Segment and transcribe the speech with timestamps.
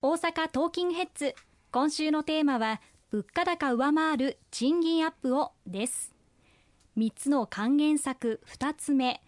[0.00, 1.34] 大阪トーキンヘッズ。
[1.72, 6.14] 今週のテーマは物価高上回る賃金アップをです。
[6.96, 8.40] 3つの還元策。
[8.46, 9.20] 2つ目。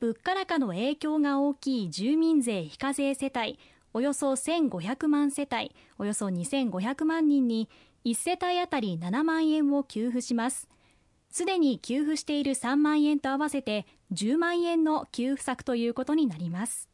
[0.00, 3.58] 物価高の影響が大きい住民税非課税世帯。
[3.92, 5.76] およそ1500万世帯。
[5.98, 7.68] およそ2500万人に
[8.06, 10.70] 1世帯当たり7万円を給付します。
[11.28, 13.84] すでに給付している3万円と合わせて
[14.14, 16.88] 10万円の給付策ということになります。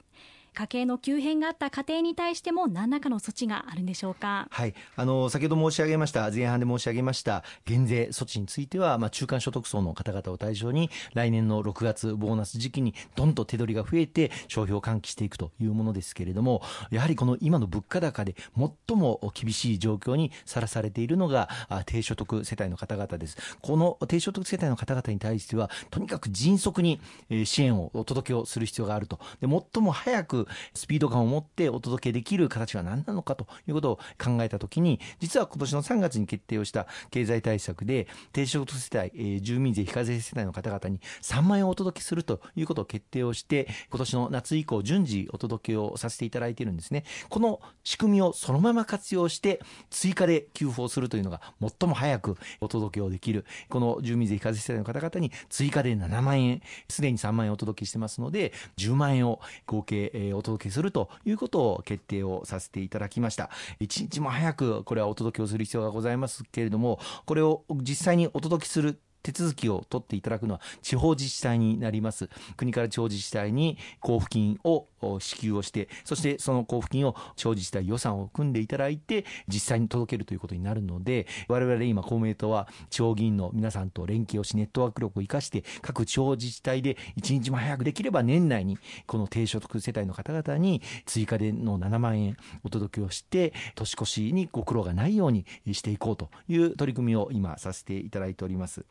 [0.55, 4.49] 家計の急変があった家庭に対しても何らかの措置があるんでしょうか？
[4.51, 21.49] はい、あの先ほど申し上げました前半で申し上げました減税措置については、まあ、中間所得層の方々を対象に来年の6月ボーナス時期にどんと手取りが増えて消費を喚起していくというものですけれどもやはりこの今の物価高で最も厳しい状況にさらされているのが
[21.87, 23.37] 低所得世帯の方々です。
[23.61, 27.01] この低所得世帯の方々に対してはとにかく迅速に
[27.45, 29.19] 支援をお届けをする必要があると。
[29.41, 30.40] で最も早く
[30.75, 47.05] スピード感を持ってお届けできる形は何なのかということを考えたときに、実は今年の3月に決定をした経済対策で、低所得世帯、えー、住民税非課税世帯の方々に3万円をお届けするということを決定をして、今年の夏以降、順次お届けをさせていただいているんですね。
[47.29, 63.51] この仕組みをそのまま活用して、追加で給付をするというのが最も早くお届けをできる、この住民税非課税世帯の方々に追加で7万円、すでに3万円お届けしてますので、10万円を合計、えー、お届けするということを決定をさせていただきました。
[63.79, 74.87] 一日も早くこれはお届けをする必要がございますけれどもこれを実際にお届けする手続きを取っていただくのは地方自治体になります国から地方自治体に交付金を
[75.19, 98.85] 支給をしてそしてその交付金を地方自治体予算を組んでいただいて実際に届けるということになるので我々今公明党は地方議員の皆さんと連携をしネットワーク力を生かして各地方自治体で一日も早くできれば年内にこの低所得世帯の方々に追加での7万円お届けをして年越しにご苦労がないようにしていこうという取り組みを今させていただいております。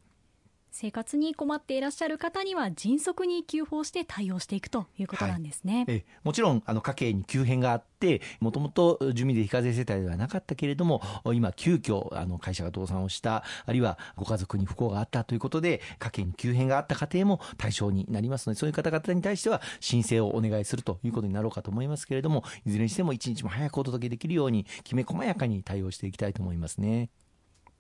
[0.82, 5.84] 生活に困っていらっしゃる方には迅速に給付をして対応していくということなんですね。
[5.86, 11.02] はい、もちろんあの家計に急変があってもともと住民税非課税世帯ではなかったけれども
[11.34, 27.10] 今急遽あの会社が倒産をしたあるいはご家族に不幸があったということで家計に急変があった家庭も対象になりますのでそういう方々に対しては申請をお願いするということになろうかと思いますけれどもいずれにしても一日も早くお届けできるようにきめ細やかに対応していきたいと思いますね。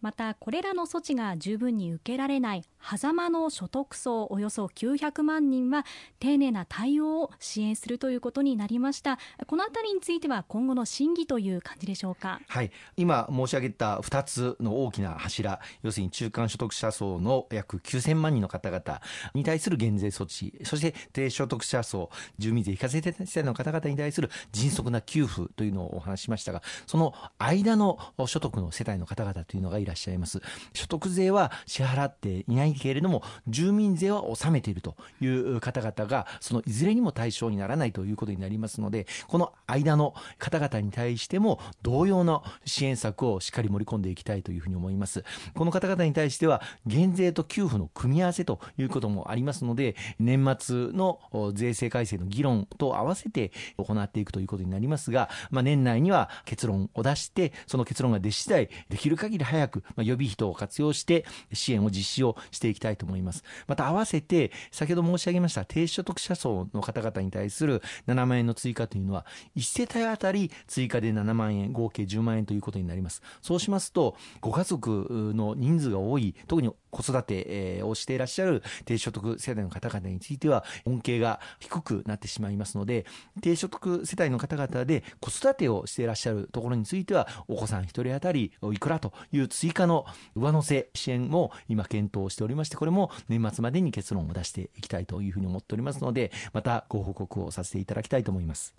[0.02, 5.86] またこれらの措置が十分に受けられない狭間の所得層およそ900万人は
[6.20, 9.20] 丁寧な対応を支援するということになりました。
[9.48, 12.40] このあたりについては今後の審議という感じでしょうか？
[12.48, 12.72] はい。
[12.96, 15.59] 今申し上げた2つの大きな柱。
[15.84, 19.02] 要するに中間所得者層の約9000万人の方々
[19.34, 20.54] に対する減税措置。
[20.64, 30.42] そして低所得者層住民税非課税世帯の方々に対する迅速な給付というのをお話しましたがその間の所得の世帯の方々というのがいらっしゃいます。
[30.74, 45.24] 所得税は支払っていないけれども住民税は納めているという方々がそのいずれにも対象にならないということになりますのでこの間の方々に対しても同様の支援策をしっかり盛り込んでいきたいというふうに思います。
[45.56, 51.20] この方々に対しては減税と給付の組み合わせということもありますので年末の
[51.54, 63.44] 税制改正の議論と合わせて行っていくということになりますが、まあ、年内には結論を出してその結論が出次第できる限り早く、まあ、予備費等を活用して支援を実施をしていきたいと思います。
[63.67, 69.25] また合わせて先ほど申し上げました低所得者層の方々に対する7万円の追加というのは
[69.56, 73.22] 1世帯当たり追加で7万円合計10万円ということになります。
[73.41, 83.06] そうしますとご家族の人数が多い特に子育てをしていらっしゃる低所得世帯の方々については恩恵が低くなってしまいますので
[83.42, 90.06] 低所得世帯の方々で子育てをしていらっしゃるところについてはお子さん1人当たりいくらという追加の
[90.36, 98.76] 上乗せ支援も今検討しておりましてこれも年末までに結論を出していきたいというふうに思っておりますのでまたご報告をさせていただきたいと思います。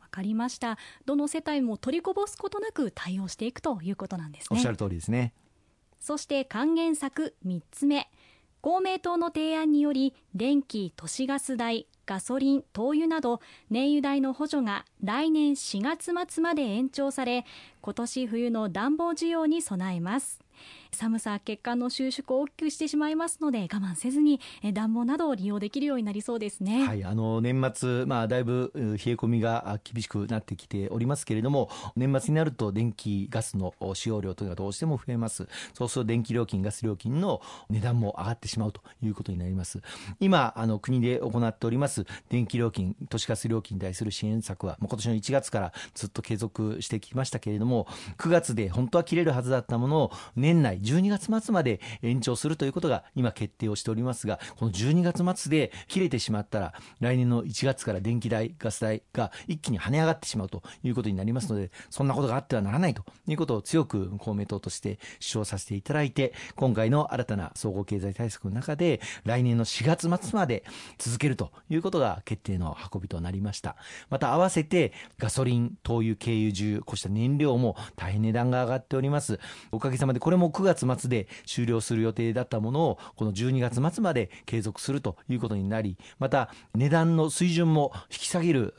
[0.00, 0.78] わかりました。
[1.04, 4.56] どの世帯も取りこぼすことなく対応していくということなんですね。
[4.56, 5.34] おっしゃる通りですね
[6.00, 8.08] そして還元策3つ目。
[8.60, 13.40] 公明党の提案により電気・都市ガス代ガソリン、灯油など
[13.70, 17.44] 燃油代の補助が来年4月末まで延長され
[17.82, 20.40] 今年冬の暖房需要に備えます。
[20.92, 24.40] 寒さ血管の収縮を大きくしてしまいますので我慢せずに
[24.72, 26.86] 暖房などを利用できるようになりそうですね。
[26.86, 35.46] はい、あの年末まあだいぶ冷え込みが厳しくなってきておりますけれども年末になると電気ガスの使用量というのがどうしても増えます。
[35.74, 39.80] そうすると電気料金ガス料金の値段も上がってしまうということになります。
[40.20, 47.86] 今あの国で行っております電気料金都市ガス料金に対する支援策は今年の1月からずっと継続してきましたけれども
[48.18, 70.64] 9月で本当は切れるはずだったものを年年内12月末まで延長するということが今決定をしておりますがこの12月末で切れてしまったら来年の1月から電気代ガス代が一気に跳ね上がってしまうということになりますのでそんなことがあってはならないということを強く公明党として主張させていただいて今回の新たな総合経済対策の中で来年の4月末まで
[70.96, 73.76] 続けるということが決定の運びとなりました。
[74.08, 79.38] また合わせてガソリン灯油軽油重油こうした燃料も大変値段が上がっております。
[79.72, 88.74] おかげさまでこれも9月末で終了する予定だったものをこの12月末まで継続するということになりまた値段の水準も引き下げる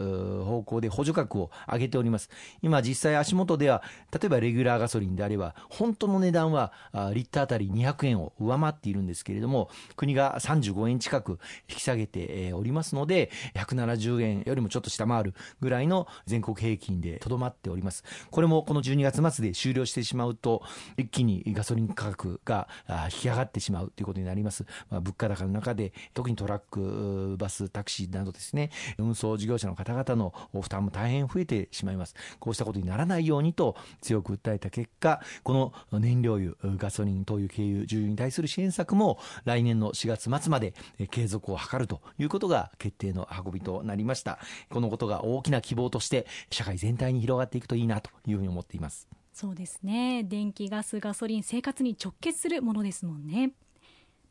[0.45, 2.29] 方向で補助額を上げております。
[2.61, 6.71] 今実際足元では例えばレギュラーガソリンであれば本当の値段は
[7.13, 11.39] リッターあたり200円を上回っているんですけれども国が35円近く
[11.69, 18.03] 引き下げておりますので170円よりもちょっと下回るぐらいの全国平均でとどまっております。
[18.31, 20.63] これもこの12月末で終了してしまうと
[20.97, 22.67] 一気にガソリン価格が
[23.05, 32.15] 引き上がってしまうということになります、まあ、物価高の中で特にトラックバスタクシーなどですね運送事業者の方々の負担も大変増えてしまいます。
[32.39, 40.73] こうしたことにならないようにと強く訴えた結果この燃料油ガソリン灯油軽油重油に対する支援策も来年の4月末まで
[41.11, 44.39] 継続を図るということが決定の運びとなりました。
[44.69, 49.18] このことが大きな希望として社会全体に広がっていくといいなというふうに思っています。
[49.39, 50.25] そうですね。
[50.25, 53.53] 電気ガスガソリン生活に直結するものですもんね。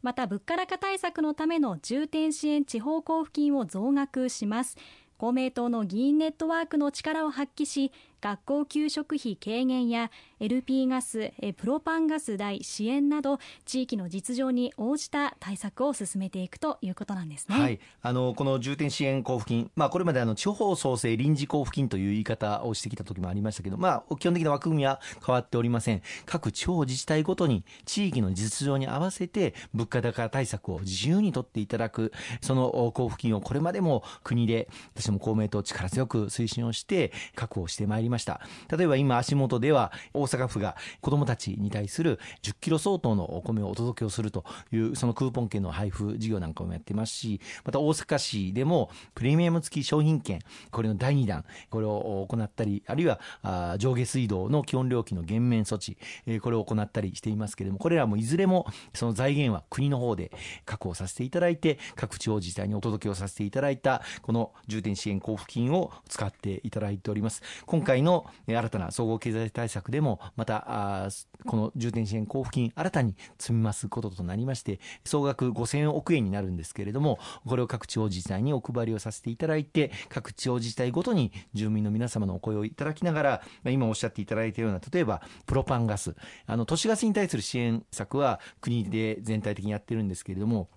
[0.03, 4.77] また物価高対策のための重点支援地方交付金を増額します。
[5.17, 7.91] 公明党の議員ネットワークの力を発揮し
[8.21, 10.11] 学校給食費軽減や
[10.41, 17.59] LP ガス、プロパンガス代支援など地域の実情に応じた対策を進めていくということなんですね。
[17.59, 26.03] はい、あのこの重点支援交付金、まあ、これまであの地方創生臨時交付金という言い方をしてきた時もありましたけど、まあ、基本的な枠組みは変わっておりません。
[26.25, 38.41] 各地方自治体ごとに地域の実情に合わせて物価高対策を自由に取っていただく、その交付金をこれまでも国で、私も公明党力強く推進をして確保してまいりました。
[38.71, 50.41] 例えば今足元では大阪府が子どもたちに対する10キロ相当のお米をお届けをするというそのクーポン券の配布事業なんかもやってますしまた大阪市でもプレミアム付き商品券
[50.71, 55.97] これの第2弾これを行ったりあるいは上下水道の基本料金の減免措置
[56.41, 60.31] これを行ったりしていますけれどもこれらもいずれもその財源は国の方で
[60.65, 67.43] 確保させていただいて各地方自治体にお届けをさせていただいたこの重点支援交付金を使っていただいております。
[67.67, 71.09] 今回の新たな総合経済対策でもまた
[71.47, 86.15] この重点支援交付金新たに積み増すこととなりまして総額5000億円になるんですけれどもこれを各地方自治体にお配りをさせていただいて各地方自治体ごとに住民の皆様のお声をいただきながら今おっしゃっていただいたような例えばプロパンガス
[86.47, 90.69] あの都市ガスに対する支援策は国で全体的にやってるんですけれども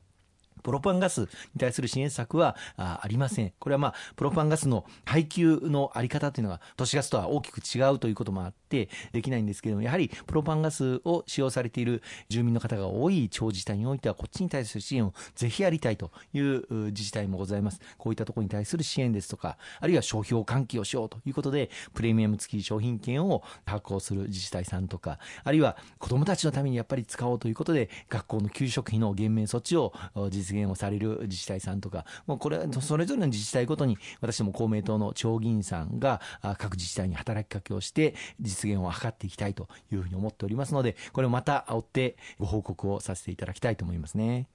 [0.62, 1.28] プロパンガスに
[1.60, 3.54] 対する支援策はありません。
[3.60, 17.82] これはまあ、プロパンガスの配給のあり方というのが都市ガスとは大きく違うということもあってできないんですけども、やはりプロパンガスを使用されている住民の方が多い地方自治体においては、こっちに対する支援をぜひやりたいという自治体もございます。
[17.98, 29.94] こういったところに対する支援ですとか、あるいは商標喚起をしようということで、プレミアム付き商品券を発行する自治体さんとか、あるいは子どもたちのためにやっぱり使おうということで、学校の給食費の減免措置を
[30.30, 36.22] 実現をされる自治体さんとか、もうこれは、それぞれの自治体ごとに、私ども公明党の町議員さんが
[36.58, 38.16] 各自治体に働きかけをして、
[38.62, 44.48] 実現を図っていきたいというふうに思っておりますので、これをまた追ってご報告をさせていただきたいと思いますね。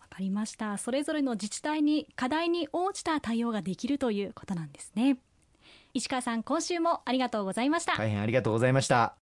[0.00, 0.78] わかりました。
[0.78, 5.18] それぞれの自治体に課題に応じた対応ができるということなんですね。
[5.92, 7.96] 石川さん、今週もありがとうございました。
[7.96, 9.23] 大変ありがとうございました。